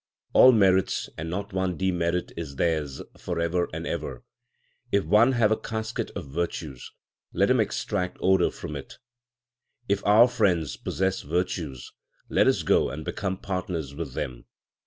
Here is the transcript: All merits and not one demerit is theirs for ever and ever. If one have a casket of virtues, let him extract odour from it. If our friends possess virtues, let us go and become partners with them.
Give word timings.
All 0.33 0.51
merits 0.51 1.11
and 1.15 1.29
not 1.29 1.53
one 1.53 1.77
demerit 1.77 2.31
is 2.35 2.55
theirs 2.55 3.03
for 3.19 3.39
ever 3.39 3.69
and 3.71 3.85
ever. 3.85 4.23
If 4.91 5.03
one 5.05 5.33
have 5.33 5.51
a 5.51 5.55
casket 5.55 6.09
of 6.15 6.25
virtues, 6.27 6.91
let 7.33 7.51
him 7.51 7.59
extract 7.59 8.17
odour 8.19 8.49
from 8.49 8.75
it. 8.75 8.97
If 9.87 10.03
our 10.03 10.27
friends 10.27 10.75
possess 10.75 11.21
virtues, 11.21 11.93
let 12.29 12.47
us 12.47 12.63
go 12.63 12.89
and 12.89 13.05
become 13.05 13.37
partners 13.37 13.93
with 13.93 14.15
them. 14.15 14.45